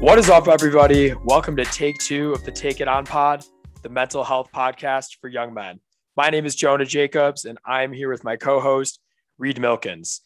[0.00, 1.12] What is up, everybody?
[1.26, 3.44] Welcome to take two of the Take It On Pod,
[3.82, 5.78] the mental health podcast for young men.
[6.16, 8.98] My name is Jonah Jacobs, and I'm here with my co host,
[9.36, 10.22] Reed Milkins.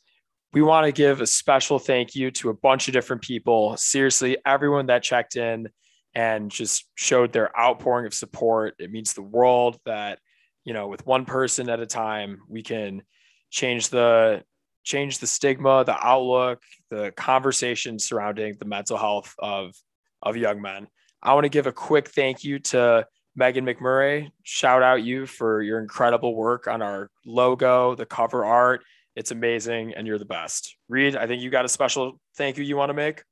[0.53, 3.77] We want to give a special thank you to a bunch of different people.
[3.77, 5.69] Seriously, everyone that checked in
[6.15, 8.77] and just showed their outpouring of support.
[8.79, 10.21] It means the world that,
[10.65, 13.03] you know, with one person at a time, we can
[13.51, 14.45] change the
[14.85, 19.75] change the stigma, the outlook, the conversation surrounding the mental health of
[20.23, 20.87] of young men.
[21.23, 24.31] I want to give a quick thank you to Megan McMurray.
[24.43, 28.83] Shout out you for your incredible work on our logo, the cover art.
[29.17, 30.77] It's amazing and you're the best.
[30.89, 33.23] Reed, I think you got a special thank you you want to make.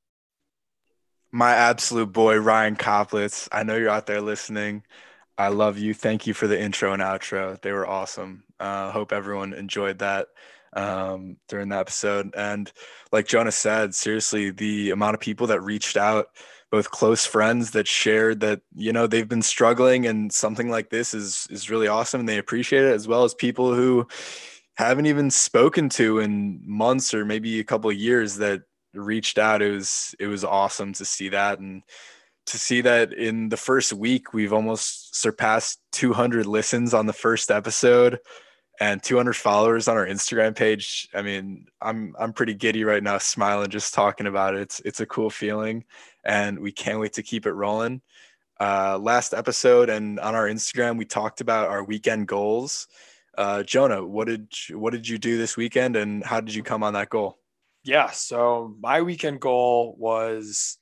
[1.30, 3.48] My absolute boy, Ryan Koplitz.
[3.50, 4.83] I know you're out there listening.
[5.39, 5.95] I love you.
[5.95, 7.61] Thank you for the intro and outro.
[7.61, 8.45] They were awesome.
[8.61, 10.28] Uh, hope everyone enjoyed that
[10.75, 12.33] um, during the episode.
[12.37, 12.71] And
[13.12, 16.29] like Jonah said, seriously, the amount of people that reached out,
[16.70, 21.14] both close friends that shared that you know they've been struggling, and something like this
[21.14, 24.06] is is really awesome, and they appreciate it, as well as people who
[24.77, 28.62] haven't even spoken to in months or maybe a couple of years that
[28.95, 29.62] reached out.
[29.62, 31.83] It was it was awesome to see that and
[32.47, 37.51] to see that in the first week we've almost surpassed 200 listens on the first
[37.51, 38.19] episode
[38.83, 41.08] and 200 followers on our Instagram page.
[41.14, 44.62] I mean, I'm I'm pretty giddy right now, smiling just talking about it.
[44.62, 45.84] It's it's a cool feeling,
[46.24, 48.02] and we can't wait to keep it rolling.
[48.58, 52.89] Uh, last episode and on our Instagram, we talked about our weekend goals.
[53.39, 56.64] Uh, Jonah, what did you, what did you do this weekend, and how did you
[56.64, 57.39] come on that goal?
[57.84, 60.77] Yeah, so my weekend goal was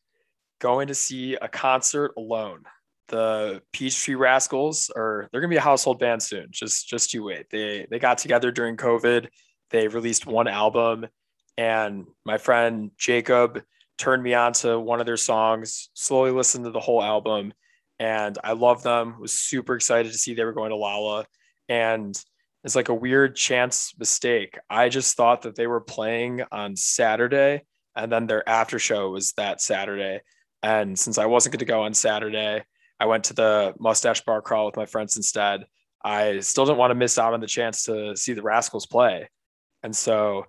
[0.59, 2.65] going to see a concert alone
[3.11, 6.47] the Peachtree Rascals are they're gonna be a household band soon.
[6.51, 7.51] Just just you wait.
[7.51, 9.29] They they got together during COVID.
[9.71, 11.07] They released one album,
[11.59, 13.63] and my friend Jacob
[13.99, 15.91] turned me on to one of their songs.
[15.95, 17.53] Slowly listened to the whole album,
[17.99, 19.21] and I love them.
[19.21, 21.27] Was super excited to see they were going to Lolla,
[21.69, 22.17] and
[22.63, 24.57] it's like a weird chance mistake.
[24.69, 27.63] I just thought that they were playing on Saturday,
[27.97, 30.21] and then their after show was that Saturday.
[30.63, 32.65] And since I wasn't going to go on Saturday,
[33.01, 35.65] I went to the mustache bar crawl with my friends instead.
[36.05, 39.31] I still didn't want to miss out on the chance to see the Rascals play.
[39.83, 40.45] And so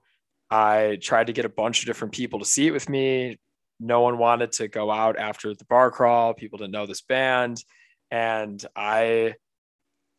[0.49, 3.39] I tried to get a bunch of different people to see it with me.
[3.79, 6.33] No one wanted to go out after the bar crawl.
[6.33, 7.63] People didn't know this band.
[8.11, 9.35] And I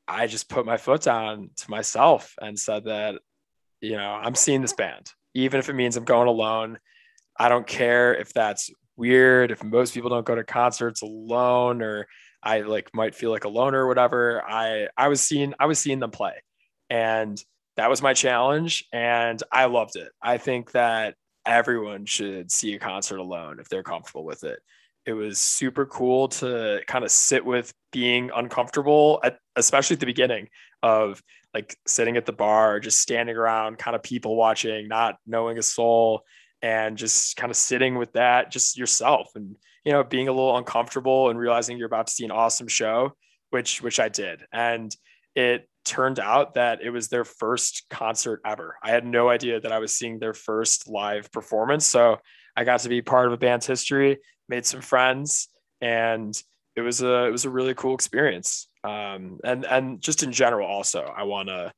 [0.09, 3.20] I just put my foot down to myself and said that,
[3.81, 6.78] you know, I'm seeing this band, even if it means I'm going alone.
[7.38, 12.06] I don't care if that's weird, if most people don't go to concerts alone or
[12.42, 14.42] I like might feel like a loner or whatever.
[14.47, 16.34] I I was seeing I was seeing them play,
[16.91, 17.42] and
[17.76, 20.10] that was my challenge, and I loved it.
[20.20, 21.14] I think that
[21.47, 24.60] everyone should see a concert alone if they're comfortable with it.
[25.06, 30.06] It was super cool to kind of sit with being uncomfortable, at, especially at the
[30.06, 30.48] beginning
[30.82, 31.22] of
[31.54, 35.62] like sitting at the bar, just standing around, kind of people watching, not knowing a
[35.62, 36.22] soul,
[36.62, 40.56] and just kind of sitting with that, just yourself and you know, being a little
[40.56, 43.12] uncomfortable and realizing you're about to see an awesome show,
[43.50, 44.44] which which I did.
[44.52, 44.94] And
[45.34, 48.76] it turned out that it was their first concert ever.
[48.82, 51.86] I had no idea that I was seeing their first live performance.
[51.86, 52.18] So
[52.56, 54.18] I got to be part of a band's history,
[54.48, 55.48] made some friends,
[55.80, 56.40] and
[56.76, 58.68] it was a it was a really cool experience.
[58.84, 61.72] Um, and and just in general, also, I wanna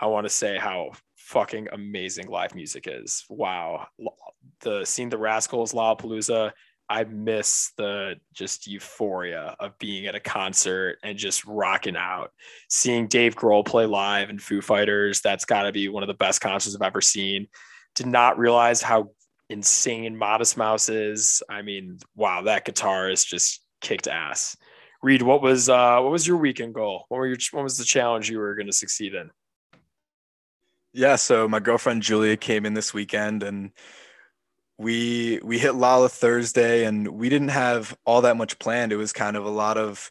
[0.00, 0.90] I want to say how
[1.24, 3.24] fucking amazing live music is.
[3.28, 3.86] Wow,
[4.60, 6.52] the seeing the Rascals, Lollapalooza,
[6.88, 12.30] I miss the just euphoria of being at a concert and just rocking out.
[12.68, 16.14] Seeing Dave Grohl play live and Foo Fighters, that's got to be one of the
[16.14, 17.48] best concerts I've ever seen.
[17.94, 19.12] Did not realize how
[19.48, 21.42] insane Modest Mouse is.
[21.48, 24.56] I mean, wow, that guitar is just kicked ass.
[25.02, 27.06] Reed, what was uh, what was your weekend goal?
[27.08, 29.30] What were your what was the challenge you were going to succeed in?
[30.94, 33.72] Yeah, so my girlfriend Julia came in this weekend and
[34.78, 38.92] we we hit Lolla Thursday and we didn't have all that much planned.
[38.92, 40.10] It was kind of a lot of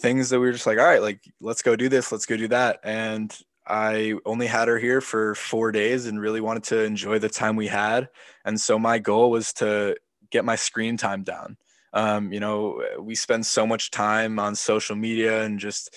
[0.00, 2.36] things that we were just like, all right, like let's go do this, let's go
[2.36, 2.80] do that.
[2.84, 3.36] And
[3.66, 7.56] I only had her here for four days and really wanted to enjoy the time
[7.56, 8.08] we had.
[8.46, 9.96] And so my goal was to
[10.30, 11.56] get my screen time down.
[11.92, 15.94] Um, you know, we spend so much time on social media and just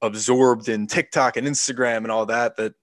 [0.00, 2.74] absorbed in TikTok and Instagram and all that that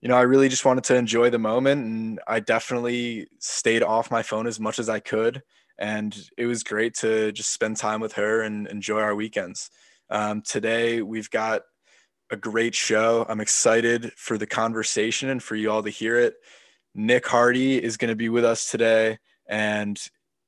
[0.00, 4.10] you know, I really just wanted to enjoy the moment and I definitely stayed off
[4.10, 5.42] my phone as much as I could.
[5.78, 9.70] And it was great to just spend time with her and enjoy our weekends.
[10.08, 11.62] Um, today, we've got
[12.30, 13.26] a great show.
[13.28, 16.34] I'm excited for the conversation and for you all to hear it.
[16.94, 19.18] Nick Hardy is going to be with us today.
[19.48, 20.00] And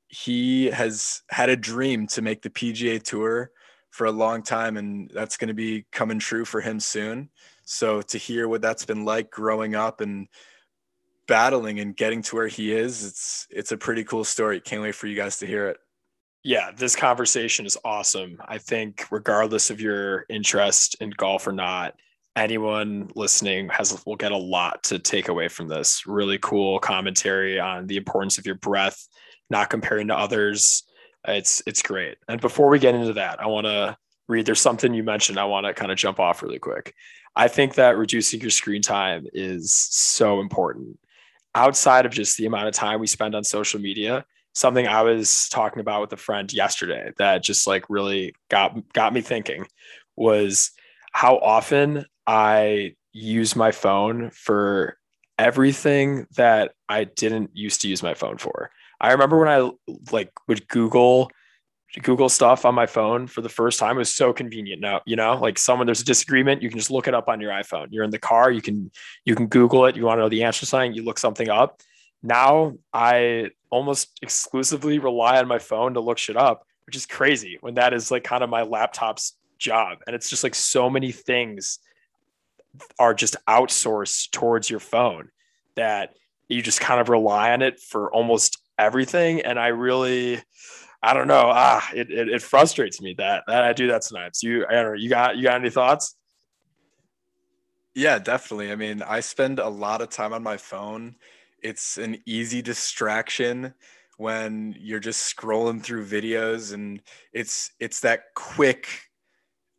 [0.09, 3.51] he has had a dream to make the PGA Tour
[3.91, 7.29] for a long time, and that's going to be coming true for him soon.
[7.69, 10.27] So to hear what that's been like growing up and
[11.27, 14.59] battling and getting to where he is, it's it's a pretty cool story.
[14.59, 15.77] Can't wait for you guys to hear it.
[16.43, 18.37] Yeah, this conversation is awesome.
[18.43, 21.93] I think regardless of your interest in golf or not,
[22.35, 26.07] anyone listening has will get a lot to take away from this.
[26.07, 29.07] Really cool commentary on the importance of your breath,
[29.51, 30.85] not comparing to others.
[31.27, 32.17] It's it's great.
[32.27, 33.95] And before we get into that, I want to
[34.29, 34.45] read.
[34.45, 35.39] There's something you mentioned.
[35.39, 36.93] I want to kind of jump off really quick.
[37.35, 40.99] I think that reducing your screen time is so important.
[41.55, 45.49] Outside of just the amount of time we spend on social media, something I was
[45.49, 49.65] talking about with a friend yesterday that just like really got got me thinking
[50.15, 50.71] was
[51.11, 54.97] how often I use my phone for
[55.37, 58.69] everything that I didn't used to use my phone for.
[59.01, 59.71] I remember when I
[60.11, 61.31] like would Google
[62.01, 65.35] Google stuff on my phone for the first time was so convenient now, you know,
[65.35, 67.87] like someone there's a disagreement, you can just look it up on your iPhone.
[67.89, 68.91] You're in the car, you can
[69.25, 71.49] you can Google it, you want to know the answer to something, you look something
[71.49, 71.81] up.
[72.21, 77.57] Now I almost exclusively rely on my phone to look shit up, which is crazy
[77.61, 79.99] when that is like kind of my laptop's job.
[80.05, 81.79] And it's just like so many things
[82.99, 85.29] are just outsourced towards your phone
[85.75, 86.13] that
[86.47, 89.41] you just kind of rely on it for almost everything.
[89.41, 90.41] And I really
[91.01, 91.51] I don't know.
[91.53, 94.43] Ah, it, it, it frustrates me that that I do that sometimes.
[94.43, 94.93] You, I don't know.
[94.93, 96.15] You got you got any thoughts?
[97.95, 98.71] Yeah, definitely.
[98.71, 101.15] I mean, I spend a lot of time on my phone.
[101.61, 103.73] It's an easy distraction
[104.17, 107.01] when you're just scrolling through videos, and
[107.33, 109.08] it's it's that quick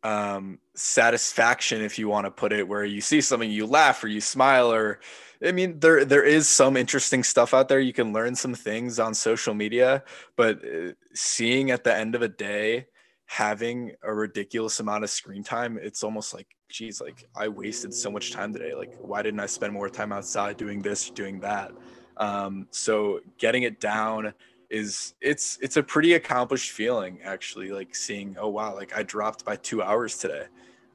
[0.03, 4.07] um, satisfaction, if you want to put it, where you see something, you laugh or
[4.07, 4.99] you smile or
[5.43, 7.79] I mean, there there is some interesting stuff out there.
[7.79, 10.03] You can learn some things on social media,
[10.35, 12.87] but uh, seeing at the end of a day
[13.25, 18.11] having a ridiculous amount of screen time, it's almost like, geez, like I wasted so
[18.11, 18.75] much time today.
[18.75, 21.71] Like, why didn't I spend more time outside doing this, doing that?
[22.17, 24.33] Um, so getting it down
[24.71, 27.71] is it's it's a pretty accomplished feeling actually.
[27.71, 30.45] Like seeing, oh wow, like I dropped by two hours today.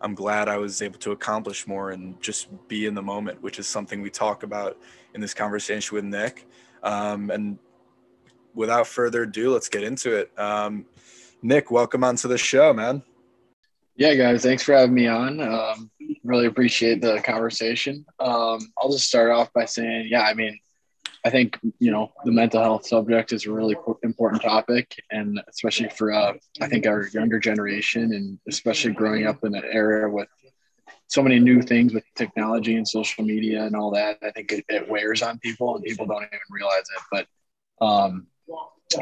[0.00, 3.58] I'm glad I was able to accomplish more and just be in the moment, which
[3.58, 4.76] is something we talk about
[5.14, 6.46] in this conversation with Nick.
[6.82, 7.58] Um, and
[8.54, 10.38] without further ado, let's get into it.
[10.38, 10.86] Um,
[11.42, 13.02] Nick, welcome onto the show, man.
[13.96, 15.40] Yeah, guys, thanks for having me on.
[15.40, 15.90] Um,
[16.24, 18.04] really appreciate the conversation.
[18.20, 20.58] Um, I'll just start off by saying, yeah, I mean,
[21.26, 23.74] I think you know the mental health subject is a really
[24.04, 29.42] important topic, and especially for uh, I think our younger generation, and especially growing up
[29.42, 30.28] in an era with
[31.08, 34.18] so many new things with technology and social media and all that.
[34.22, 37.02] I think it, it wears on people, and people don't even realize it.
[37.10, 38.28] But um,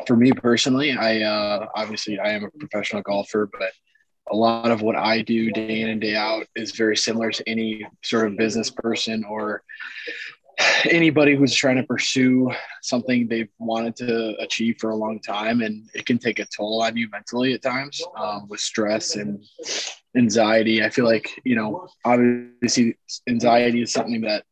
[0.06, 3.72] for me personally, I uh, obviously I am a professional golfer, but
[4.32, 7.46] a lot of what I do day in and day out is very similar to
[7.46, 9.62] any sort of business person or
[10.90, 12.50] anybody who's trying to pursue
[12.82, 16.82] something they've wanted to achieve for a long time and it can take a toll
[16.82, 19.42] on you mentally at times um, with stress and
[20.16, 20.82] anxiety.
[20.82, 22.96] I feel like you know obviously
[23.28, 24.44] anxiety is something that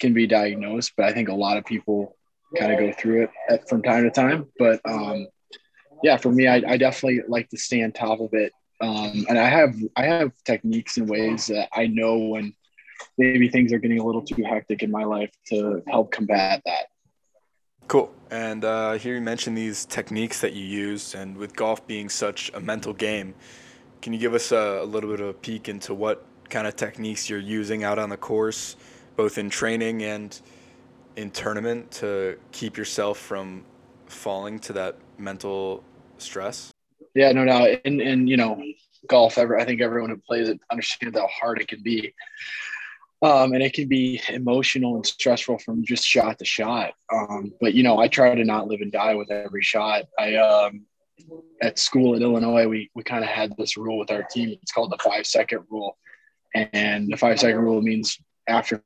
[0.00, 2.16] can be diagnosed but i think a lot of people
[2.56, 4.46] kind of go through it at, from time to time.
[4.58, 5.26] But um,
[6.02, 8.52] yeah for me I, I, definitely like to stay on top of it.
[8.80, 12.54] Um, and i have i have techniques and ways that i know when
[13.20, 16.86] maybe things are getting a little too hectic in my life to help combat that.
[17.86, 18.10] Cool.
[18.30, 22.50] And uh, here you mentioned these techniques that you use, and with golf being such
[22.54, 23.34] a mental game,
[24.00, 26.76] can you give us a, a little bit of a peek into what kind of
[26.76, 28.76] techniques you're using out on the course,
[29.16, 30.40] both in training and
[31.16, 33.64] in tournament, to keep yourself from
[34.06, 35.84] falling to that mental
[36.16, 36.72] stress?
[37.14, 37.80] Yeah, no doubt.
[37.84, 38.62] And and you know,
[39.08, 39.36] golf.
[39.36, 42.14] Ever, I think everyone who plays it understands how hard it can be
[43.22, 46.94] um, and it can be emotional and stressful from just shot to shot.
[47.12, 50.04] Um, but you know, I try to not live and die with every shot.
[50.18, 50.86] I um,
[51.60, 54.56] at school in Illinois, we we kind of had this rule with our team.
[54.62, 55.98] It's called the five second rule,
[56.54, 58.82] and the five second rule means after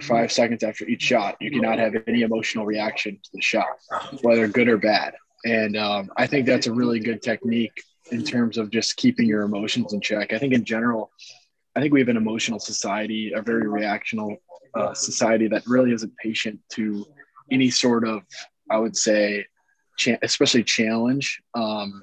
[0.00, 3.66] five seconds after each shot, you cannot have any emotional reaction to the shot,
[4.22, 5.14] whether good or bad.
[5.44, 9.42] And um, I think that's a really good technique in terms of just keeping your
[9.42, 10.32] emotions in check.
[10.32, 11.10] I think in general,
[11.78, 14.38] I think we have an emotional society, a very reactional
[14.74, 17.06] uh, society that really isn't patient to
[17.52, 18.22] any sort of,
[18.68, 19.46] I would say,
[19.96, 21.40] cha- especially challenge.
[21.54, 22.02] Um,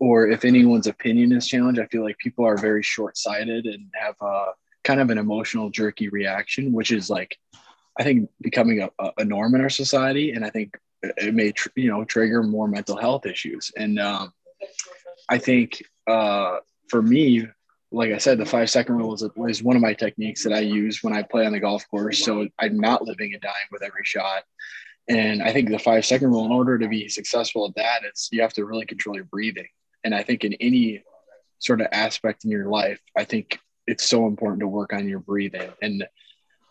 [0.00, 3.86] or if anyone's opinion is challenged, I feel like people are very short sighted and
[3.94, 4.46] have a
[4.82, 7.38] kind of an emotional, jerky reaction, which is like,
[7.96, 10.32] I think, becoming a, a norm in our society.
[10.32, 13.70] And I think it may tr- you know trigger more mental health issues.
[13.76, 14.32] And um,
[15.28, 16.56] I think uh,
[16.88, 17.46] for me,
[17.94, 20.60] like I said, the five second rule is, is one of my techniques that I
[20.60, 22.24] use when I play on the golf course.
[22.24, 24.42] So I'm not living and dying with every shot.
[25.08, 28.28] And I think the five second rule, in order to be successful at that, it's
[28.32, 29.68] you have to really control your breathing.
[30.02, 31.02] And I think in any
[31.60, 35.20] sort of aspect in your life, I think it's so important to work on your
[35.20, 35.70] breathing.
[35.80, 36.02] And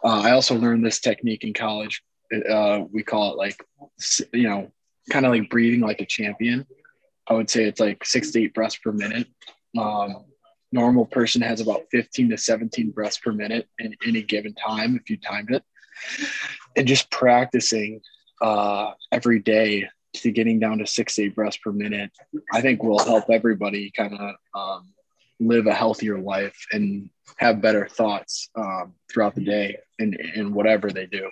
[0.04, 2.04] uh, I also learned this technique in college.
[2.50, 3.64] Uh, we call it like,
[4.34, 4.72] you know,
[5.10, 6.66] kind of like breathing like a champion.
[7.28, 9.28] I would say it's like six to eight breaths per minute.
[9.78, 10.26] Um,
[10.74, 15.10] normal person has about 15 to 17 breaths per minute in any given time if
[15.10, 15.64] you timed it.
[16.76, 18.02] And just practicing
[18.42, 22.12] uh, every day to getting down to six eight breaths per minute,
[22.52, 24.90] I think will help everybody kind of um,
[25.40, 31.06] live a healthier life and have better thoughts um, throughout the day and whatever they
[31.06, 31.30] do.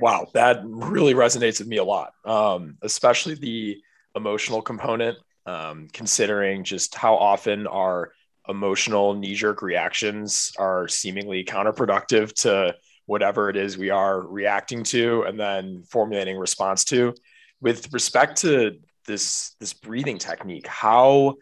[0.00, 3.80] Wow, that really resonates with me a lot, um, especially the
[4.14, 8.12] emotional component, um, considering just how often our
[8.48, 12.74] emotional knee jerk reactions are seemingly counterproductive to
[13.06, 17.14] whatever it is we are reacting to and then formulating response to.
[17.60, 21.36] With respect to this this breathing technique, how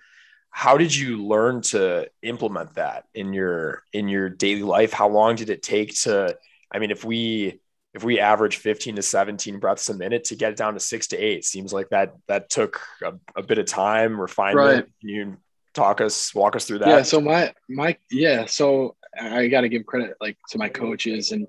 [0.50, 5.36] how did you learn to implement that in your in your daily life how long
[5.36, 6.36] did it take to
[6.72, 7.60] i mean if we
[7.94, 11.08] if we average 15 to 17 breaths a minute to get it down to six
[11.08, 14.56] to eight seems like that that took a, a bit of time refinement.
[14.56, 14.86] Right.
[15.00, 15.36] Can you
[15.74, 16.88] talk us walk us through that?
[16.88, 21.32] Yeah so my my yeah so i got to give credit like to my coaches
[21.32, 21.46] and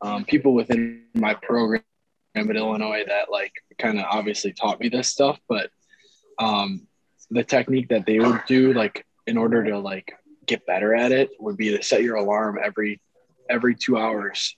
[0.00, 1.82] um, people within my program
[2.36, 5.70] at illinois that like kind of obviously taught me this stuff but
[6.38, 6.86] um,
[7.30, 10.14] the technique that they would do like in order to like
[10.46, 13.00] get better at it would be to set your alarm every
[13.50, 14.56] every two hours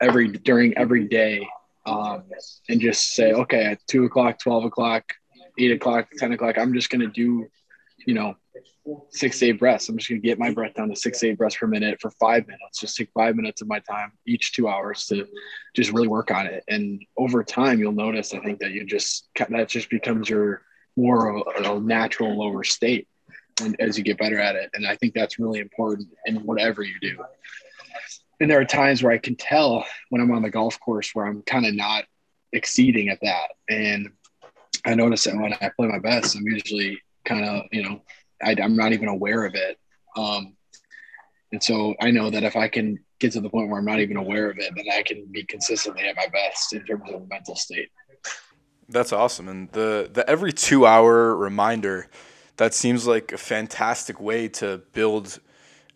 [0.00, 1.46] every during every day
[1.86, 2.24] um,
[2.68, 5.04] and just say okay at two o'clock 12 o'clock
[5.58, 7.46] 8 o'clock 10 o'clock i'm just going to do
[8.06, 8.34] you know
[9.10, 11.56] six eight breaths i'm just going to get my breath down to six eight breaths
[11.56, 15.04] per minute for five minutes just take five minutes of my time each two hours
[15.06, 15.26] to
[15.74, 19.28] just really work on it and over time you'll notice i think that you just
[19.50, 20.62] that just becomes your
[20.96, 23.06] more a natural lower state
[23.60, 24.70] and as you get better at it.
[24.74, 27.18] And I think that's really important in whatever you do.
[28.40, 31.26] And there are times where I can tell when I'm on the golf course where
[31.26, 32.04] I'm kind of not
[32.52, 33.48] exceeding at that.
[33.68, 34.10] And
[34.84, 38.02] I notice that when I play my best, I'm usually kind of, you know,
[38.42, 39.78] I, am not even aware of it.
[40.16, 40.56] Um,
[41.52, 44.00] and so I know that if I can get to the point where I'm not
[44.00, 47.28] even aware of it, then I can be consistently at my best in terms of
[47.28, 47.88] mental state.
[48.88, 49.48] That's awesome.
[49.48, 52.08] And the the every 2 hour reminder
[52.56, 55.40] that seems like a fantastic way to build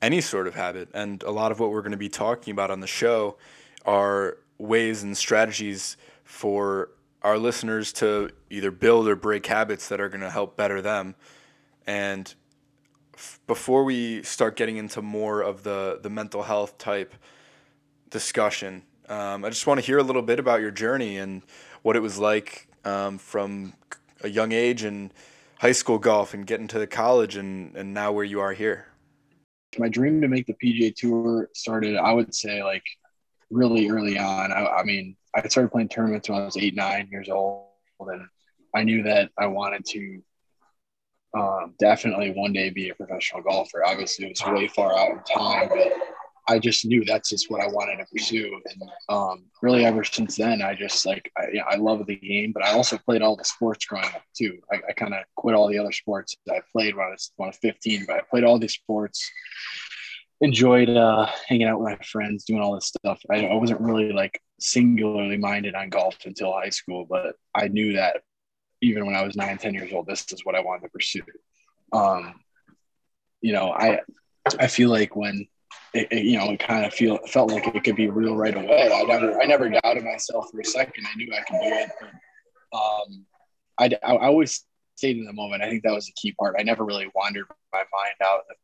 [0.03, 0.89] any sort of habit.
[0.93, 3.37] And a lot of what we're going to be talking about on the show
[3.87, 6.91] are ways and strategies for
[7.23, 11.15] our listeners to either build or break habits that are going to help better them.
[11.87, 12.35] And
[13.15, 17.15] f- before we start getting into more of the, the mental health type
[18.11, 21.43] discussion, um, I just want to hear a little bit about your journey and
[21.83, 23.75] what it was like um, from
[24.23, 25.13] a young age and
[25.59, 28.92] high school golf and getting to college and, and now where you are here?
[29.79, 32.85] My dream to make the PGA Tour started, I would say, like
[33.51, 34.53] really early on.
[34.53, 37.69] I, I mean, I started playing tournaments when I was eight, nine years old,
[38.01, 38.27] and
[38.75, 40.23] I knew that I wanted to
[41.35, 43.83] um, definitely one day be a professional golfer.
[43.87, 45.93] Obviously, it was way far out in time, but
[46.49, 48.61] I just knew that's just what I wanted to pursue.
[48.71, 52.17] And um, really, ever since then, I just like I, you know, I love the
[52.17, 54.59] game, but I also played all the sports growing up too.
[54.73, 57.47] I, I kind of quit all the other sports I played when I was when
[57.47, 59.29] I was 15, but I played all these sports.
[60.41, 63.21] Enjoyed uh, hanging out with my friends, doing all this stuff.
[63.31, 67.93] I, I wasn't really like singularly minded on golf until high school, but I knew
[67.93, 68.23] that
[68.81, 71.23] even when I was nine, 10 years old, this is what I wanted to pursue.
[71.93, 72.35] Um,
[73.41, 74.01] you know, I
[74.59, 75.47] I feel like when
[75.95, 78.57] it, it, you know, it kind of feel felt like it could be real right
[78.57, 78.91] away.
[78.93, 81.07] I never, I never doubted myself for a second.
[81.07, 81.91] I knew I could do it.
[82.01, 83.27] But, um,
[83.79, 84.65] I, I always
[84.97, 85.63] stayed in the moment.
[85.63, 86.57] I think that was the key part.
[86.59, 88.55] I never really wandered my mind out in the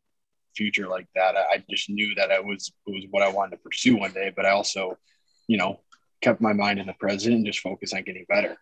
[0.57, 1.37] future like that.
[1.37, 4.13] I, I just knew that I was it was what I wanted to pursue one
[4.13, 4.33] day.
[4.35, 4.99] But I also,
[5.47, 5.81] you know,
[6.21, 8.57] kept my mind in the present and just focused on getting better.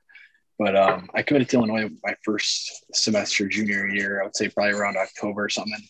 [0.58, 4.20] But um, I committed to Illinois my first semester junior year.
[4.20, 5.82] I would say probably around October or something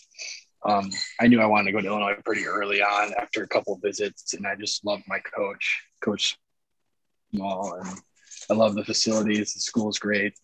[0.67, 3.79] um, I knew I wanted to go to Illinois pretty early on after a couple
[3.83, 6.37] visits, and I just loved my coach, Coach
[7.35, 7.99] Small, and
[8.51, 9.55] I love the facilities.
[9.55, 10.35] The school is great,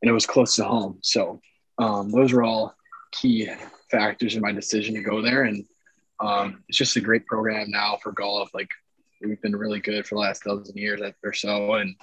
[0.00, 0.98] and it was close to home.
[1.02, 1.40] So
[1.78, 2.74] um, those were all
[3.12, 3.48] key
[3.90, 5.44] factors in my decision to go there.
[5.44, 5.66] And
[6.18, 8.50] um, it's just a great program now for golf.
[8.54, 8.70] Like
[9.20, 11.94] we've been really good for the last dozen years or so, and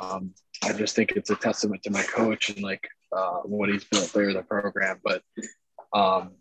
[0.00, 0.32] um,
[0.64, 4.10] I just think it's a testament to my coach and like uh, what he's built
[4.14, 5.00] there, the program.
[5.04, 5.22] But
[5.92, 6.32] um,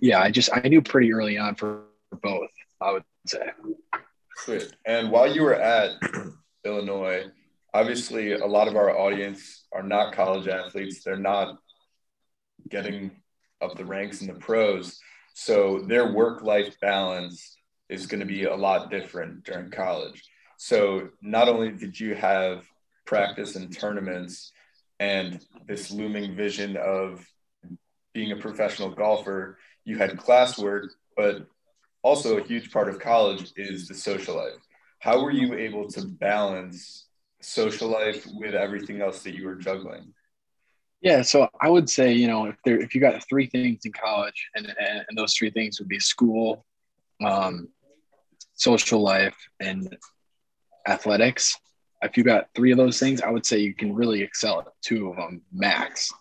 [0.00, 1.82] yeah, I just I knew pretty early on for
[2.22, 2.50] both.
[2.80, 3.50] I would say.
[4.46, 4.76] Good.
[4.84, 5.92] And while you were at
[6.64, 7.26] Illinois,
[7.72, 11.02] obviously a lot of our audience are not college athletes.
[11.02, 11.58] They're not
[12.68, 13.12] getting
[13.60, 14.98] up the ranks in the pros.
[15.34, 17.56] So their work life balance
[17.88, 20.22] is going to be a lot different during college.
[20.58, 22.66] So not only did you have
[23.06, 24.52] practice and tournaments
[25.00, 27.24] and this looming vision of
[28.14, 31.46] being a professional golfer, you had classwork, but
[32.02, 34.60] also a huge part of college is the social life.
[34.98, 37.06] How were you able to balance
[37.40, 40.12] social life with everything else that you were juggling?
[41.00, 43.92] Yeah, so I would say, you know, if there if you got three things in
[43.92, 46.64] college, and and, and those three things would be school,
[47.24, 47.68] um,
[48.54, 49.96] social life, and
[50.86, 51.56] athletics.
[52.02, 54.66] If you got three of those things, I would say you can really excel at
[54.82, 56.12] two of them max.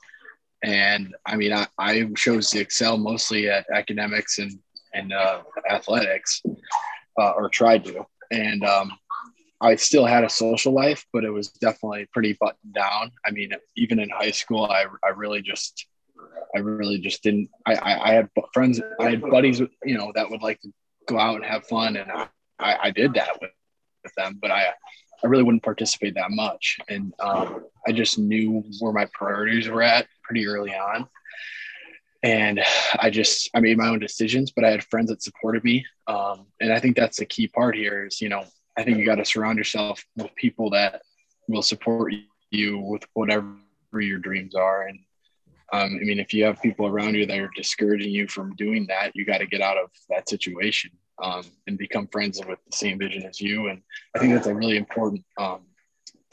[0.64, 4.60] And I mean, I, I chose to excel mostly at academics and
[4.94, 6.42] and uh, athletics,
[7.20, 8.06] uh, or tried to.
[8.30, 8.92] And um,
[9.62, 13.12] I still had a social life, but it was definitely pretty buttoned down.
[13.26, 15.86] I mean, even in high school, I, I really just,
[16.56, 20.30] I really just didn't, I, I, I had friends, I had buddies, you know, that
[20.30, 20.74] would like to
[21.08, 21.96] go out and have fun.
[21.96, 22.28] And I,
[22.60, 23.52] I, I did that with,
[24.04, 24.74] with them, but I,
[25.24, 26.78] I really wouldn't participate that much.
[26.90, 31.08] And um, I just knew where my priorities were at pretty early on.
[32.24, 32.62] And
[33.00, 35.86] I just, I made my own decisions, but I had friends that supported me.
[36.08, 38.46] Um, and I think that's the key part here is, you know,
[38.78, 41.02] I think you got to surround yourself with people that
[41.48, 42.14] will support
[42.52, 43.58] you with whatever
[44.00, 44.88] your dreams are.
[44.88, 45.00] And
[45.74, 48.86] um, I mean, if you have people around you that are discouraging you from doing
[48.88, 52.76] that, you got to get out of that situation um, and become friends with the
[52.76, 53.68] same vision as you.
[53.68, 53.82] And
[54.16, 55.62] I think that's a really important um,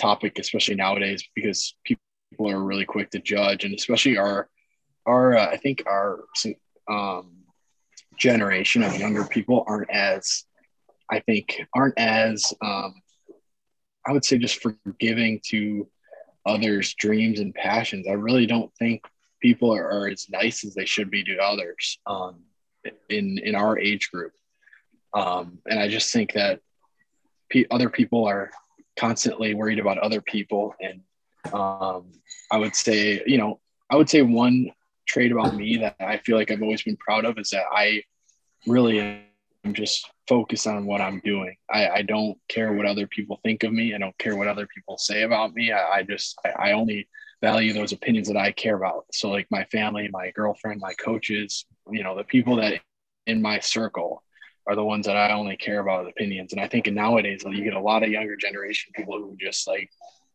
[0.00, 2.00] topic, especially nowadays, because people
[2.40, 4.48] are really quick to judge, and especially our
[5.06, 6.20] our uh, I think our
[6.88, 7.32] um,
[8.16, 10.44] generation of younger people aren't as
[11.10, 12.94] I think aren't as um,
[14.06, 15.88] I would say just forgiving to
[16.46, 18.06] others' dreams and passions.
[18.08, 19.02] I really don't think
[19.40, 22.40] people are, are as nice as they should be to others um,
[23.08, 24.32] in in our age group.
[25.14, 26.60] Um, and I just think that
[27.70, 28.50] other people are
[28.96, 30.74] constantly worried about other people.
[30.80, 31.00] And
[31.52, 32.12] um,
[32.50, 34.70] I would say, you know, I would say one
[35.06, 38.02] trait about me that I feel like I've always been proud of is that I
[38.66, 39.22] really
[39.64, 41.56] I'm just focused on what I'm doing.
[41.70, 43.94] I, I don't care what other people think of me.
[43.94, 45.72] I don't care what other people say about me.
[45.72, 47.08] I, I just, I, I only
[47.40, 49.06] value those opinions that I care about.
[49.12, 52.80] So like my family, my girlfriend, my coaches, you know, the people that
[53.26, 54.22] in my circle
[54.68, 56.52] are the ones that I only care about opinions.
[56.52, 59.90] And I think nowadays you get a lot of younger generation people who just like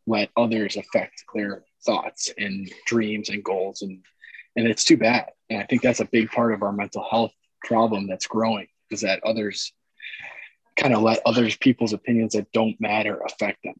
[0.06, 3.82] let others affect their thoughts and dreams and goals.
[3.82, 4.02] And,
[4.56, 5.30] and it's too bad.
[5.48, 7.32] And I think that's a big part of our mental health
[7.64, 9.72] problem that's growing is that others
[10.76, 13.74] kind of let others people's opinions that don't matter affect them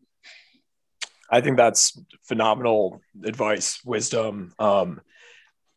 [1.30, 5.00] i think that's phenomenal advice wisdom um,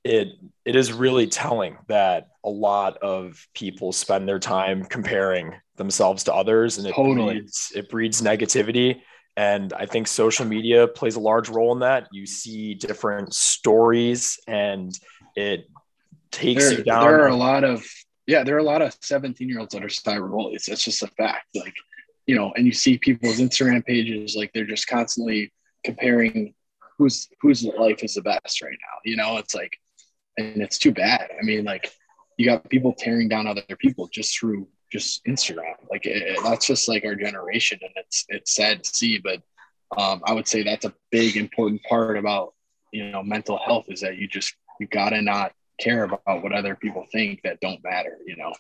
[0.04, 0.30] it
[0.66, 6.34] it is really telling that a lot of people spend their time comparing themselves to
[6.34, 7.34] others and it totally.
[7.34, 9.02] breeds it breeds negativity
[9.36, 14.40] and i think social media plays a large role in that you see different stories
[14.48, 14.98] and
[15.36, 15.70] it
[16.32, 17.86] takes there, you down there are a lot of
[18.28, 20.66] yeah, there are a lot of 17 year olds that are cyber bullies.
[20.68, 21.48] That's just a fact.
[21.56, 21.74] Like,
[22.28, 25.52] you know, and you see people's Instagram pages, like they're just constantly
[25.86, 26.54] comparing
[26.98, 29.00] whose whose life is the best right now.
[29.06, 29.80] You know, it's like,
[30.38, 31.30] and it's too bad.
[31.40, 31.92] I mean, like,
[32.38, 35.76] you got people tearing down other people just through just Instagram.
[35.90, 39.20] Like, it, that's just like our generation, and it's it's sad to see.
[39.20, 39.42] But
[39.98, 42.54] um, I would say that's a big important part about
[42.92, 46.76] you know mental health is that you just you gotta not care about what other
[46.76, 48.54] people think that don't matter, you know?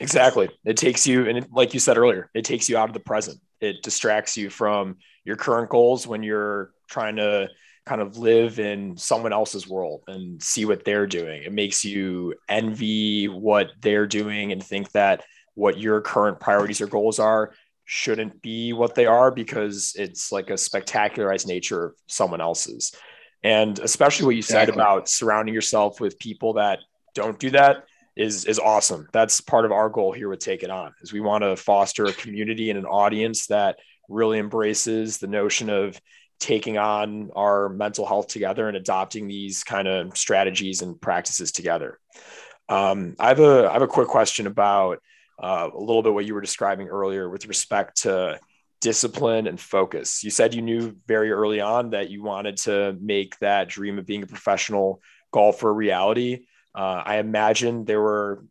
[0.00, 0.48] Exactly.
[0.64, 3.38] It takes you, and like you said earlier, it takes you out of the present.
[3.60, 7.48] It distracts you from your current goals when you're trying to
[7.84, 11.42] kind of live in someone else's world and see what they're doing.
[11.42, 16.86] It makes you envy what they're doing and think that what your current priorities or
[16.86, 17.52] goals are
[17.84, 22.94] shouldn't be what they are because it's like a spectacularized nature of someone else's.
[23.42, 24.80] And especially what you said exactly.
[24.80, 26.78] about surrounding yourself with people that
[27.14, 29.08] don't do that is is awesome.
[29.12, 32.04] That's part of our goal here with Take It On is we want to foster
[32.04, 36.00] a community and an audience that really embraces the notion of
[36.40, 41.98] taking on our mental health together and adopting these kind of strategies and practices together.
[42.68, 45.00] Um, I have a I have a quick question about
[45.42, 48.38] uh, a little bit what you were describing earlier with respect to
[48.80, 50.24] discipline and focus.
[50.24, 54.06] You said you knew very early on that you wanted to make that dream of
[54.06, 55.00] being a professional
[55.32, 56.46] golfer a reality.
[56.74, 58.44] Uh, I imagine there were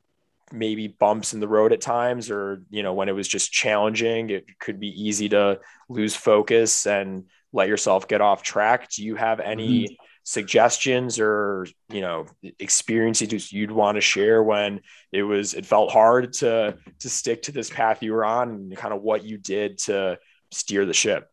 [0.51, 4.29] maybe bumps in the road at times, or you know, when it was just challenging,
[4.29, 8.89] it could be easy to lose focus and let yourself get off track.
[8.89, 9.93] Do you have any mm-hmm.
[10.23, 12.25] suggestions or you know
[12.59, 17.51] experiences you'd want to share when it was it felt hard to to stick to
[17.51, 20.17] this path you were on and kind of what you did to
[20.51, 21.27] steer the ship?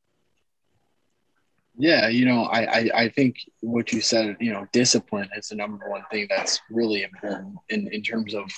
[1.81, 5.54] Yeah, you know, I, I, I think what you said, you know, discipline is the
[5.54, 8.50] number one thing that's really important in, in terms of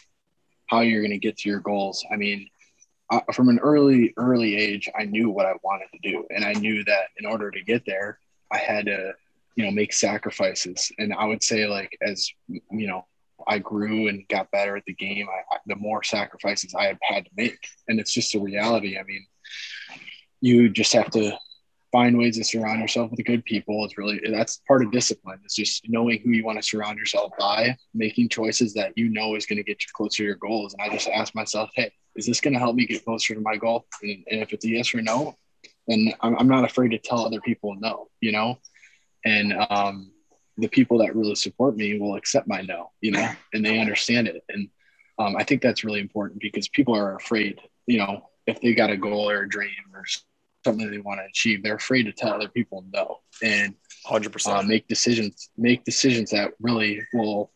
[0.68, 2.02] how you're going to get to your goals.
[2.10, 2.48] I mean,
[3.10, 6.24] uh, from an early, early age, I knew what I wanted to do.
[6.30, 8.18] And I knew that in order to get there,
[8.52, 9.12] I had to,
[9.56, 10.92] you know, make sacrifices.
[10.98, 13.06] And I would say like, as, you know,
[13.48, 16.98] I grew and got better at the game, I, I, the more sacrifices I have
[17.02, 17.58] had to make.
[17.88, 18.98] And it's just a reality.
[18.98, 19.26] I mean,
[20.40, 21.36] you just have to
[21.92, 25.56] find ways to surround yourself with good people it's really that's part of discipline it's
[25.56, 29.44] just knowing who you want to surround yourself by making choices that you know is
[29.44, 32.26] going to get you closer to your goals and i just ask myself hey is
[32.26, 33.86] this going to help me get closer to my goal?
[34.02, 35.36] And, and if it's a yes or no
[35.88, 38.58] then I'm, I'm, not afraid to tell other people no you know?
[39.24, 40.12] And um,
[40.56, 44.28] the people that really support me will accept my no you know and they understand
[44.28, 44.42] it.
[44.48, 44.68] And
[45.18, 48.90] um, i think that's really important because people are afraid you know if they got
[48.90, 50.04] a goal or a dream or
[50.64, 53.18] something they want to achieve, they're afraid to tell other people no.
[53.42, 53.74] And
[54.06, 57.52] 100% uh, make decisions, make decisions that really will,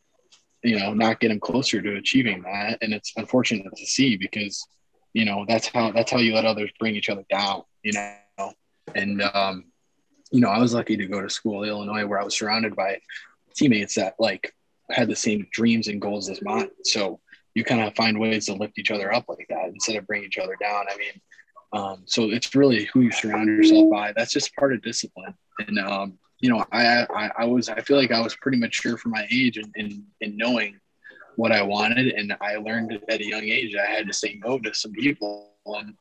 [0.64, 2.78] you know, not get them closer to achieving that.
[2.82, 4.66] And it's unfortunate to see because,
[5.12, 8.52] you know, that's how, that's how you let others bring each other down, you know?
[8.94, 9.66] And, um,
[10.30, 12.74] you know, I was lucky to go to school in Illinois where I was surrounded
[12.74, 13.00] by
[13.54, 14.52] teammates that like
[14.90, 16.70] had the same dreams and goals as mine.
[16.82, 17.20] So
[17.54, 20.24] you kind of find ways to lift each other up like that instead of bring
[20.24, 20.86] each other down.
[20.90, 21.20] I mean,
[21.72, 24.12] um, so it's really who you surround yourself by.
[24.12, 25.34] That's just part of discipline.
[25.58, 28.96] And um, you know, I, I, I was I feel like I was pretty mature
[28.96, 30.78] for my age and in, in, in, knowing
[31.36, 32.08] what I wanted.
[32.08, 35.52] And I learned at a young age I had to say no to some people.
[35.66, 35.94] And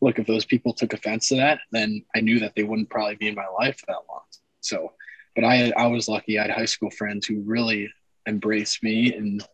[0.00, 3.16] look, if those people took offense to that, then I knew that they wouldn't probably
[3.16, 4.22] be in my life that long.
[4.60, 4.92] So,
[5.34, 6.38] but I I was lucky.
[6.38, 7.90] I had high school friends who really
[8.26, 9.46] embraced me and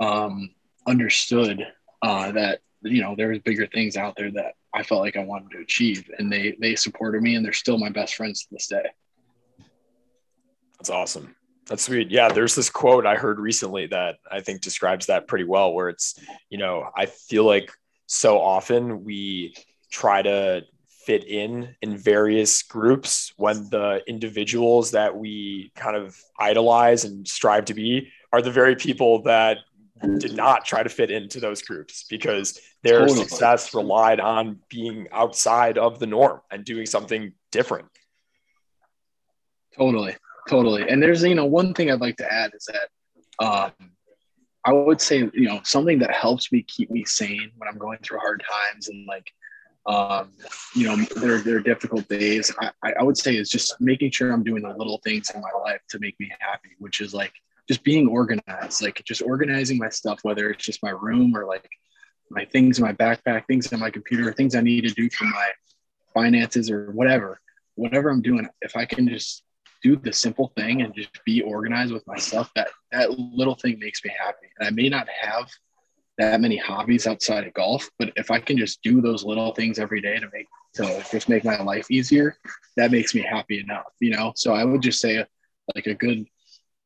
[0.00, 0.50] um,
[0.86, 1.66] understood
[2.02, 5.24] uh, that you know there was bigger things out there that I felt like I
[5.24, 8.48] wanted to achieve, and they they supported me, and they're still my best friends to
[8.50, 8.84] this day.
[10.78, 11.34] That's awesome.
[11.66, 12.10] That's sweet.
[12.10, 15.72] Yeah, there's this quote I heard recently that I think describes that pretty well.
[15.72, 17.72] Where it's, you know, I feel like
[18.06, 19.54] so often we
[19.90, 20.62] try to
[21.06, 27.64] fit in in various groups when the individuals that we kind of idolize and strive
[27.64, 29.58] to be are the very people that
[30.18, 33.20] did not try to fit into those groups because their totally.
[33.20, 37.86] success relied on being outside of the norm and doing something different.
[39.76, 40.16] Totally,
[40.48, 40.88] totally.
[40.88, 43.72] And there's you know one thing I'd like to add is that um,
[44.64, 47.98] I would say you know something that helps me keep me sane when I'm going
[48.02, 49.30] through hard times and like
[49.86, 50.32] um,
[50.74, 52.52] you know there there are difficult days.
[52.60, 55.52] I, I would say is just making sure I'm doing the little things in my
[55.62, 57.32] life to make me happy, which is like
[57.68, 61.68] just being organized, like just organizing my stuff, whether it's just my room or like
[62.30, 65.24] my things in my backpack, things on my computer, things I need to do for
[65.24, 65.50] my
[66.14, 67.40] finances or whatever,
[67.74, 68.48] whatever I'm doing.
[68.62, 69.42] If I can just
[69.86, 73.78] do the simple thing and just be organized with my stuff, that that little thing
[73.78, 74.48] makes me happy.
[74.58, 75.48] And I may not have
[76.18, 79.78] that many hobbies outside of golf, but if I can just do those little things
[79.78, 82.36] every day to make to just make my life easier,
[82.76, 84.32] that makes me happy enough, you know.
[84.34, 85.24] So I would just say
[85.74, 86.26] like a good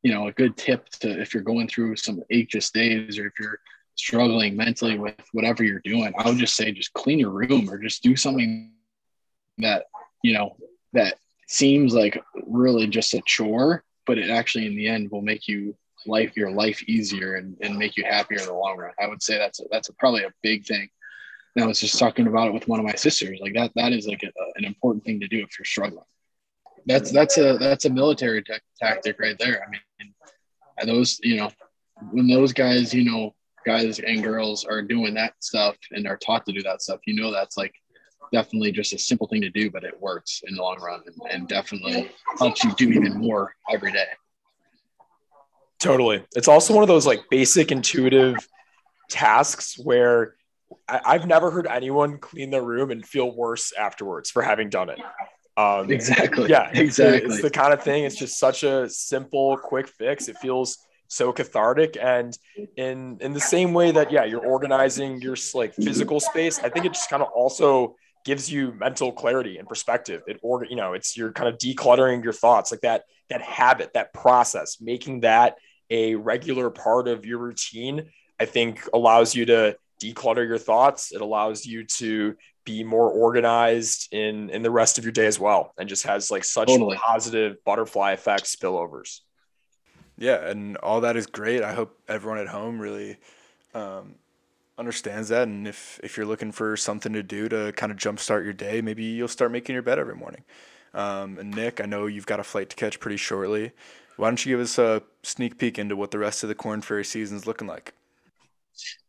[0.03, 3.33] you know a good tip to if you're going through some anxious days or if
[3.39, 3.59] you're
[3.95, 7.77] struggling mentally with whatever you're doing i would just say just clean your room or
[7.77, 8.71] just do something
[9.59, 9.85] that
[10.23, 10.55] you know
[10.93, 11.17] that
[11.51, 15.75] seems like really just a chore but it actually in the end will make you
[16.05, 18.91] life your life easier and, and make you happier in the long run.
[18.99, 20.89] I would say that's a, that's a, probably a big thing.
[21.55, 23.39] And i was just talking about it with one of my sisters.
[23.41, 26.05] Like that that is like a, an important thing to do if you're struggling.
[26.85, 29.61] That's that's a that's a military t- tactic right there.
[29.61, 30.13] I mean,
[30.85, 31.51] those you know
[32.11, 33.35] when those guys you know
[33.65, 37.21] guys and girls are doing that stuff and are taught to do that stuff, you
[37.21, 37.75] know that's like
[38.31, 41.15] definitely just a simple thing to do, but it works in the long run and,
[41.31, 44.07] and definitely helps you do even more every day.
[45.79, 46.23] Totally.
[46.35, 48.35] It's also one of those like basic intuitive
[49.09, 50.35] tasks where
[50.87, 54.89] I, have never heard anyone clean their room and feel worse afterwards for having done
[54.89, 54.99] it.
[55.57, 56.49] Um, exactly.
[56.49, 57.29] Yeah, exactly.
[57.29, 58.05] It's the kind of thing.
[58.05, 60.27] It's just such a simple, quick fix.
[60.29, 62.37] It feels so cathartic, and
[62.77, 66.59] in in the same way that yeah, you're organizing your like physical space.
[66.59, 70.21] I think it just kind of also gives you mental clarity and perspective.
[70.27, 73.93] It or you know, it's you're kind of decluttering your thoughts, like that that habit,
[73.93, 75.55] that process, making that
[75.89, 78.09] a regular part of your routine.
[78.39, 81.11] I think allows you to declutter your thoughts.
[81.11, 85.39] It allows you to be more organized in in the rest of your day as
[85.39, 86.97] well, and just has like such totally.
[86.97, 89.19] positive butterfly effect spillovers.
[90.17, 91.63] Yeah, and all that is great.
[91.63, 93.17] I hope everyone at home really
[93.73, 94.15] um,
[94.81, 95.47] understands that.
[95.47, 98.81] And if if you're looking for something to do to kind of jumpstart your day,
[98.81, 100.43] maybe you'll start making your bed every morning.
[100.93, 103.71] Um, and Nick, I know you've got a flight to catch pretty shortly.
[104.17, 106.81] Why don't you give us a sneak peek into what the rest of the Korn
[106.81, 107.93] Ferry season is looking like?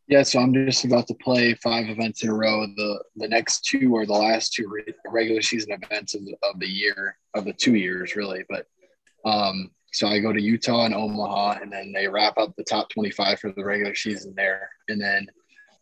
[0.06, 2.66] Yeah, so I'm just about to play five events in a row.
[2.66, 4.70] The the next two are the last two
[5.10, 8.44] regular season events of the, of the year of the two years, really.
[8.48, 8.66] But
[9.24, 12.88] um, so I go to Utah and Omaha, and then they wrap up the top
[12.90, 15.26] 25 for the regular season there, and then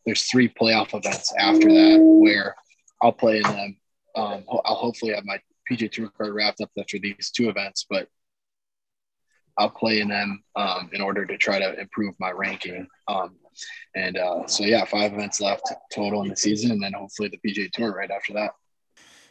[0.06, 2.54] there's three playoff events after that where
[3.02, 3.76] I'll play in them.
[4.16, 5.38] Um, I'll hopefully have my
[5.70, 8.08] PGA Tour card wrapped up after these two events, but
[9.56, 12.86] I'll play in them um, in order to try to improve my ranking.
[13.08, 13.36] Um,
[13.94, 17.38] and uh, so, yeah, five events left total in the season, and then hopefully the
[17.48, 18.52] PGA Tour right after that.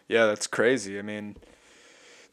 [0.07, 0.99] Yeah, that's crazy.
[0.99, 1.37] I mean,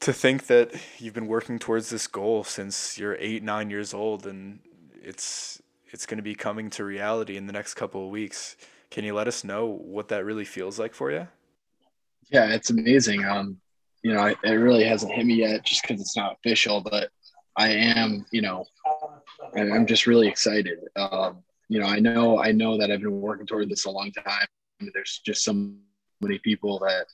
[0.00, 4.26] to think that you've been working towards this goal since you're eight, nine years old,
[4.26, 4.60] and
[5.02, 5.62] it's
[5.96, 8.54] it's going to be coming to reality in the next couple of weeks.
[8.90, 11.26] Can you let us know what that really feels like for you?
[12.30, 13.24] Yeah, it's amazing.
[13.24, 13.56] Um,
[14.02, 17.08] you know, it really hasn't hit me yet just because it's not official, but
[17.56, 18.66] I am, you know,
[19.56, 20.80] I'm just really excited.
[20.96, 24.12] Um, you know, I know, I know that I've been working toward this a long
[24.12, 24.46] time.
[24.92, 25.54] There's just so
[26.20, 27.06] many people that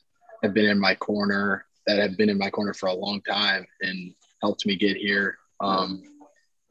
[0.42, 3.64] have been in my corner, that have been in my corner for a long time
[3.80, 5.38] and helped me get here.
[5.60, 6.02] Um,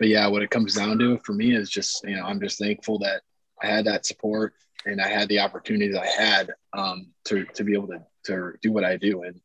[0.01, 2.57] but yeah, what it comes down to for me is just, you know, I'm just
[2.57, 3.21] thankful that
[3.61, 4.55] I had that support
[4.87, 8.71] and I had the opportunities I had um, to, to be able to, to do
[8.71, 9.21] what I do.
[9.21, 9.39] And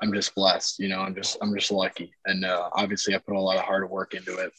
[0.00, 2.14] I'm just blessed, you know, I'm just, I'm just lucky.
[2.26, 4.52] And uh, obviously I put a lot of hard work into it,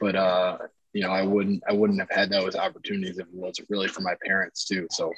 [0.00, 0.58] but uh,
[0.92, 4.00] you know, I wouldn't, I wouldn't have had those opportunities if it wasn't really for
[4.00, 4.88] my parents too.
[4.90, 5.12] So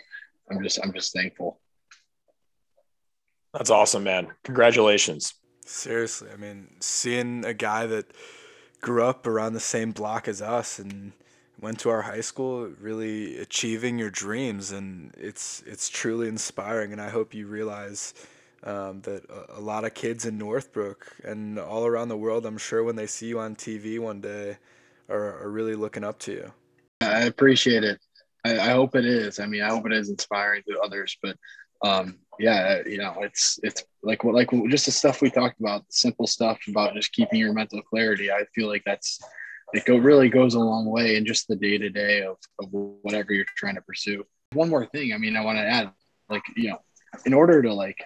[0.51, 1.59] I'm just, I'm just thankful.
[3.55, 4.29] That's awesome, man.
[4.43, 5.33] Congratulations.
[5.65, 6.29] Seriously.
[6.31, 8.13] I mean, seeing a guy that,
[8.85, 11.13] grew up around the same block as us and
[11.59, 17.01] went to our high school really achieving your dreams and it's it's truly inspiring and
[17.01, 18.13] I hope you realize
[18.63, 22.59] um, that a, a, lot of kids in Northbrook and all around the world I'm
[22.59, 24.59] sure when they see you on TV one day
[25.09, 26.53] are, are really looking up to you.
[27.01, 27.99] I appreciate it.
[28.45, 29.41] I, I hope it is.
[29.41, 31.39] I mean, I hope it is inspiring to others, but
[31.81, 35.61] um, yeah, uh, you know, it's it's like what like just the stuff we talked
[35.61, 38.31] about, simple stuff about just keeping your mental clarity.
[38.31, 39.21] I feel like that's
[39.73, 42.69] it go really goes a long way in just the day to day of of
[42.71, 44.25] whatever you're trying to pursue.
[44.53, 45.91] One more thing, I mean, I want to add,
[46.29, 46.79] like you know,
[47.27, 47.99] in order to like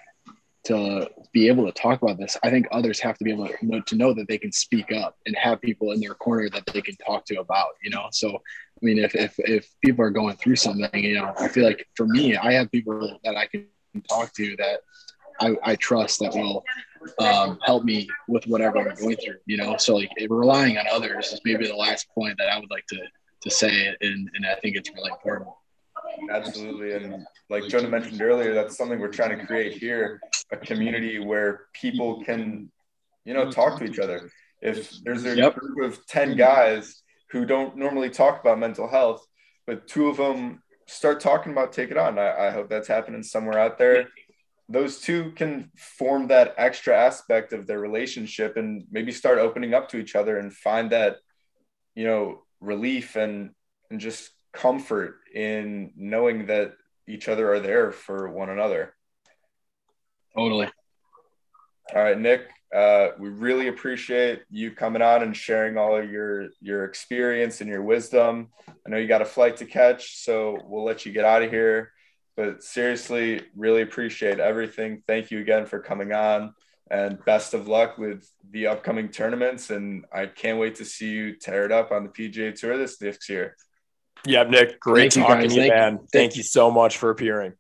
[0.65, 3.55] to be able to talk about this, I think others have to be able to
[3.63, 6.67] know, to know that they can speak up and have people in their corner that
[6.67, 8.07] they can talk to about, you know.
[8.13, 11.65] So, I mean, if if if people are going through something, you know, I feel
[11.65, 13.67] like for me, I have people that I can
[14.03, 14.81] talk to that
[15.41, 16.65] I, I trust that will
[17.19, 19.77] um, help me with whatever I'm going through, you know?
[19.77, 22.99] So like relying on others is maybe the last point that I would like to,
[23.43, 23.95] to say.
[24.01, 25.51] And, and I think it's really important.
[26.31, 26.93] Absolutely.
[26.93, 31.67] And like Jonah mentioned earlier, that's something we're trying to create here, a community where
[31.73, 32.71] people can,
[33.25, 34.31] you know, talk to each other.
[34.61, 35.55] If there's a yep.
[35.55, 39.25] group of 10 guys who don't normally talk about mental health,
[39.67, 42.19] but two of them start talking about take it on.
[42.19, 44.09] I, I hope that's happening somewhere out there.
[44.69, 49.89] Those two can form that extra aspect of their relationship and maybe start opening up
[49.91, 51.17] to each other and find that,
[51.95, 53.51] you know, relief and
[53.91, 56.73] and just comfort in knowing that
[57.07, 58.95] each other are there for one another.
[60.37, 60.69] Totally.
[61.95, 62.49] All right, Nick.
[62.75, 67.71] Uh, we really appreciate you coming on and sharing all of your your experience and
[67.71, 68.49] your wisdom.
[68.69, 71.51] I know you got a flight to catch, so we'll let you get out of
[71.51, 71.93] here.
[72.37, 75.03] But seriously, really appreciate everything.
[75.07, 76.55] Thank you again for coming on,
[76.91, 79.71] and best of luck with the upcoming tournaments.
[79.71, 83.01] And I can't wait to see you tear it up on the PGA Tour this
[83.01, 83.57] next year.
[84.27, 85.97] Yeah, Nick, great thank talking you to you, man.
[85.97, 87.55] Thank, thank you so much for appearing.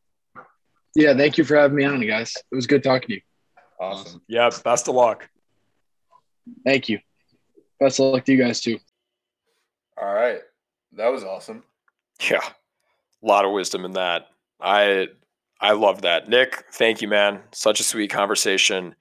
[0.94, 2.34] Yeah, thank you for having me on, guys.
[2.36, 3.20] It was good talking to you.
[3.80, 4.22] Awesome.
[4.28, 4.50] Yeah.
[4.64, 5.28] Best of luck.
[6.64, 6.98] Thank you.
[7.80, 8.78] Best of luck to you guys too.
[10.00, 10.40] All right.
[10.92, 11.62] That was awesome.
[12.30, 12.40] Yeah.
[13.22, 14.26] A lot of wisdom in that.
[14.60, 15.08] I
[15.60, 16.28] I love that.
[16.28, 17.40] Nick, thank you, man.
[17.52, 18.94] Such a sweet conversation.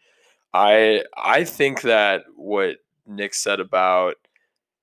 [0.54, 4.16] I I think that what Nick said about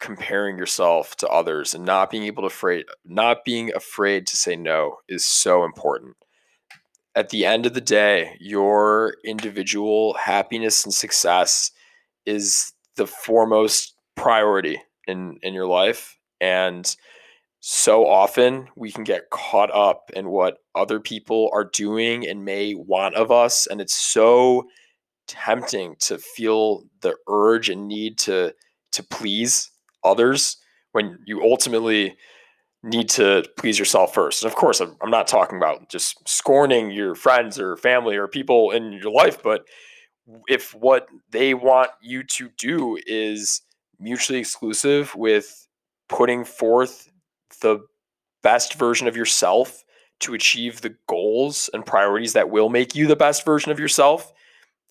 [0.01, 4.55] comparing yourself to others and not being able to afraid not being afraid to say
[4.57, 6.17] no is so important
[7.15, 11.71] at the end of the day, your individual happiness and success
[12.27, 16.19] is the foremost priority in in your life.
[16.41, 16.95] And
[17.61, 22.75] so often we can get caught up in what other people are doing and may
[22.75, 23.67] want of us.
[23.67, 24.65] And it's so
[25.27, 28.55] tempting to feel the urge and need to
[28.93, 29.71] to please
[30.05, 30.59] others
[30.93, 32.17] when you ultimately
[32.85, 34.43] need to please yourself first.
[34.43, 38.29] And of course, I'm, I'm not talking about just scorning your friends or family or
[38.29, 39.67] people in your life, but
[40.49, 43.63] if what they want you to do is
[43.99, 45.67] mutually exclusive with
[46.09, 47.09] putting forth
[47.61, 47.79] the
[48.43, 49.85] best version of yourself
[50.21, 54.33] to achieve the goals and priorities that will make you the best version of yourself,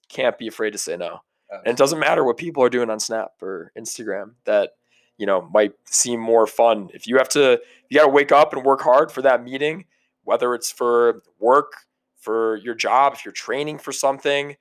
[0.10, 1.20] can't be afraid to say no.
[1.50, 4.72] And it doesn't matter what people are doing on Snap or Instagram that
[5.18, 6.90] you know might seem more fun.
[6.94, 9.86] If you have to you got to wake up and work hard for that meeting,
[10.24, 11.74] whether it's for work,
[12.18, 14.56] for your job, if you're training for something,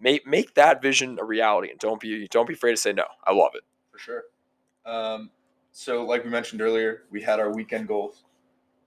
[0.00, 3.04] make make that vision a reality and don't be don't be afraid to say no.
[3.24, 3.62] I love it.
[3.90, 4.22] For sure.
[4.84, 5.30] Um,
[5.70, 8.24] so like we mentioned earlier, we had our weekend goals.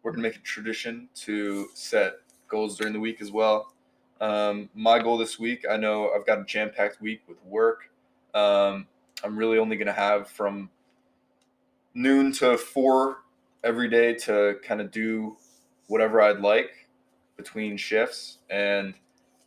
[0.03, 2.15] We're gonna make a tradition to set
[2.47, 3.73] goals during the week as well.
[4.21, 7.89] Um, my goal this week, I know I've got a jam-packed week with work.
[8.33, 8.88] Um,
[9.23, 10.69] I'm really only gonna have from
[11.93, 13.23] noon to four
[13.63, 15.38] every day to kind of do
[15.88, 16.88] whatever I'd like
[17.38, 18.39] between shifts.
[18.49, 18.93] And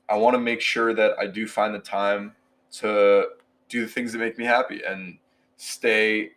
[0.08, 2.34] I want to make sure that I do find the time
[2.72, 3.28] to
[3.68, 5.18] do the things that make me happy and
[5.56, 6.30] stay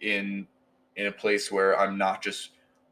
[0.00, 0.46] in
[0.96, 2.50] in a place where I'm not just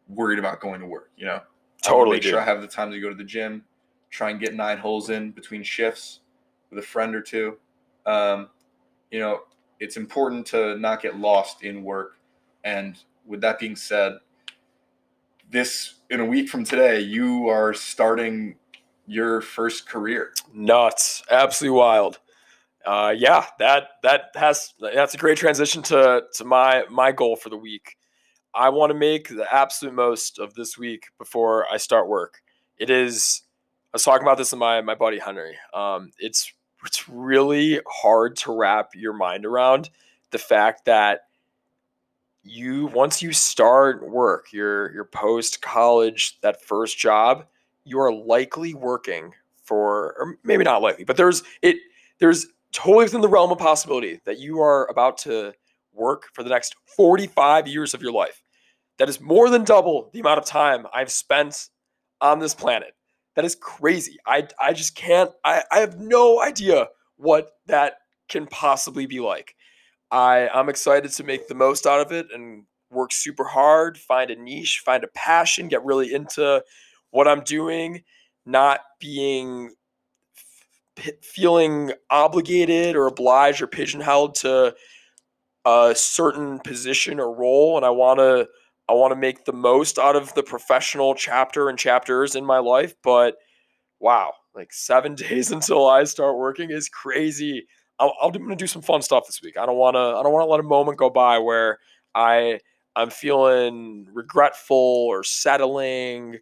[0.09, 1.41] worried about going to work, you know.
[1.83, 2.17] Totally.
[2.17, 3.65] Make sure I have the time to go to the gym,
[4.11, 6.21] try and get nine holes in between shifts
[6.71, 7.59] with a friend or two.
[8.07, 8.51] Um,
[9.15, 9.43] you know,
[9.79, 12.19] it's important to not get lost in work.
[12.65, 14.15] And with that being said,
[15.49, 18.57] this in a week from today, you are starting
[19.07, 20.33] your first career.
[20.53, 21.23] Nuts.
[21.31, 22.19] Absolutely wild.
[22.85, 27.51] Uh, yeah, that that has that's a great transition to to my my goal for
[27.51, 27.97] the week.
[28.53, 32.43] I want to make the absolute most of this week before I start work.
[32.79, 33.43] It is.
[33.93, 35.57] I was talking about this with my my buddy Henry.
[35.73, 36.53] Um, it's
[36.85, 39.91] it's really hard to wrap your mind around
[40.31, 41.23] the fact that
[42.43, 47.47] you once you start work, your your post college that first job,
[47.85, 51.77] you are likely working for or maybe not likely, but there's it
[52.19, 55.55] there's totally within the realm of possibility that you are about to
[55.93, 58.43] work for the next 45 years of your life.
[58.99, 61.69] That is more than double the amount of time I've spent
[62.21, 62.95] on this planet.
[63.37, 64.19] That is crazy.
[64.27, 67.95] I, I just can't, I, I have no idea what that
[68.29, 69.55] can possibly be like.
[70.11, 74.31] I, I'm excited to make the most out of it and work super hard, find
[74.31, 76.63] a niche, find a passion, get really into
[77.11, 78.03] what I'm doing,
[78.47, 79.71] not being
[81.23, 84.75] feeling obligated or obliged or pigeonholed to
[85.65, 88.49] a certain position or role and I want to
[88.89, 92.59] I want to make the most out of the professional chapter and chapters in my
[92.59, 93.37] life but
[94.01, 97.67] wow like 7 days until I start working is crazy
[98.01, 100.33] I'm going to do some fun stuff this week I don't want to I don't
[100.33, 101.79] want to let a moment go by where
[102.15, 102.61] I
[102.97, 106.39] I'm feeling regretful or settling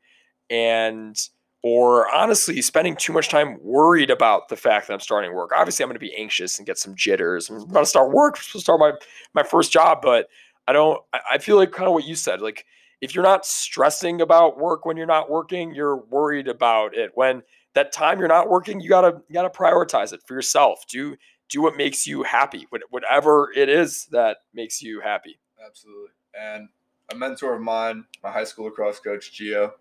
[0.51, 1.17] and
[1.63, 5.53] or honestly spending too much time worried about the fact that I'm starting work.
[5.57, 7.49] Obviously, I'm going to be anxious and get some jitters.
[7.49, 8.93] I'm about to start work, I'm supposed to start my
[9.35, 10.27] my first job, but
[10.67, 11.03] I don't.
[11.31, 12.41] I feel like kind of what you said.
[12.41, 12.65] Like
[13.01, 17.11] if you're not stressing about work when you're not working, you're worried about it.
[17.15, 17.43] When
[17.75, 20.85] that time you're not working, you gotta you gotta prioritize it for yourself.
[20.89, 21.17] Do
[21.49, 25.39] do what makes you happy, whatever it is that makes you happy.
[25.65, 26.11] Absolutely.
[26.39, 26.69] And
[27.11, 29.73] a mentor of mine, my high school lacrosse coach, Gio,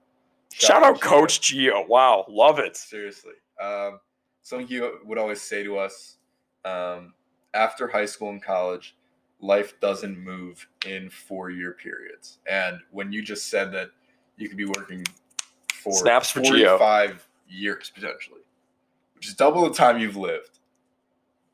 [0.54, 1.88] Shout, out, Coach Gio.
[1.88, 2.76] Wow, love it.
[2.76, 3.34] Seriously.
[3.60, 4.00] Um,
[4.42, 6.18] something he would always say to us
[6.66, 7.14] um,
[7.54, 8.96] after high school and college,
[9.42, 12.40] life doesn't move in four year periods.
[12.50, 13.90] And when you just said that
[14.38, 15.04] you could be working
[15.74, 16.44] for snaps for
[16.78, 18.42] five years potentially,
[19.16, 20.60] which is double the time you've lived,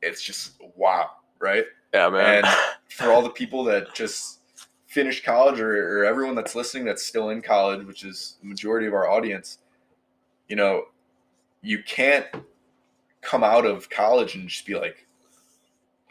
[0.02, 1.64] it's just wow, right?
[1.92, 2.44] Yeah, man.
[2.44, 2.56] And
[2.90, 4.40] for all the people that just
[4.86, 8.86] finished college or, or everyone that's listening that's still in college, which is the majority
[8.86, 9.58] of our audience,
[10.48, 10.84] you know,
[11.62, 12.26] you can't
[13.20, 15.06] come out of college and just be like,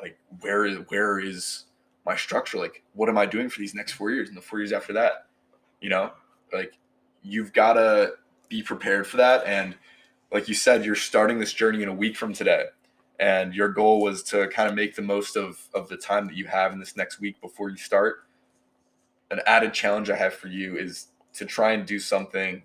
[0.01, 1.65] like where is where is
[2.07, 2.57] my structure?
[2.57, 4.93] Like, what am I doing for these next four years and the four years after
[4.93, 5.27] that?
[5.81, 6.11] You know,
[6.51, 6.77] like
[7.21, 8.13] you've got to
[8.49, 9.45] be prepared for that.
[9.45, 9.75] And
[10.31, 12.65] like you said, you're starting this journey in a week from today.
[13.19, 16.35] And your goal was to kind of make the most of, of the time that
[16.35, 18.27] you have in this next week before you start
[19.31, 22.63] an added challenge I have for you is to try and do something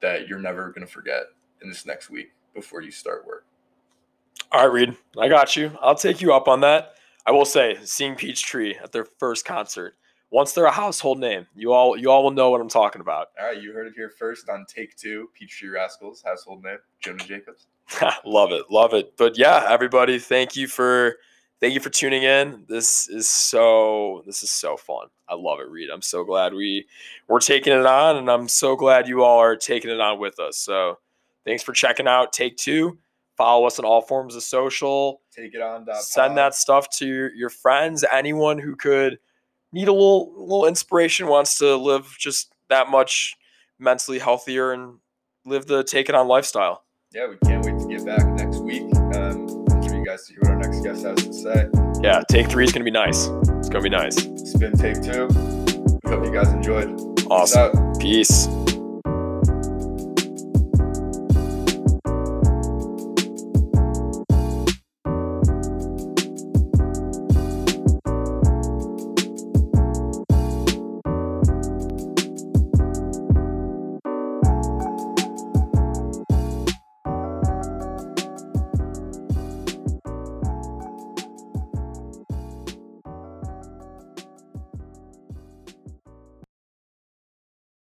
[0.00, 1.24] that you're never going to forget
[1.62, 3.44] in this next week before you start work.
[4.50, 5.76] All right, Reed, I got you.
[5.80, 6.94] I'll take you up on that.
[7.26, 9.94] I will say, seeing Peachtree at their first concert,
[10.30, 13.28] once they're a household name, you all you all will know what I'm talking about.
[13.38, 17.24] All right, you heard it here first on Take Two, Peachtree Rascals, household name, Jonah
[17.24, 17.66] Jacobs.
[18.24, 19.16] love it, love it.
[19.16, 21.16] But yeah, everybody, thank you for
[21.60, 22.64] thank you for tuning in.
[22.68, 25.08] This is so this is so fun.
[25.28, 25.90] I love it, Reed.
[25.92, 26.86] I'm so glad we
[27.28, 30.38] we're taking it on, and I'm so glad you all are taking it on with
[30.38, 30.56] us.
[30.58, 30.98] So
[31.44, 32.98] thanks for checking out Take Two.
[33.40, 35.22] Follow us on all forms of social.
[35.34, 35.86] Take it on.
[36.02, 38.04] Send that stuff to your, your friends.
[38.12, 39.18] Anyone who could
[39.72, 43.34] need a little little inspiration, wants to live just that much
[43.78, 44.98] mentally healthier and
[45.46, 46.84] live the take it on lifestyle.
[47.14, 48.82] Yeah, we can't wait to get back next week.
[49.16, 51.70] Um, for you guys to hear what our next guest has to say.
[52.02, 53.26] Yeah, take three is gonna be nice.
[53.56, 54.16] It's gonna be nice.
[54.50, 55.28] Spin take two.
[56.04, 56.90] We hope you guys enjoyed.
[57.30, 57.94] Awesome.
[57.98, 58.48] Peace.